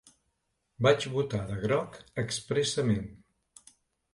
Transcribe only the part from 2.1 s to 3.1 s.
expressament.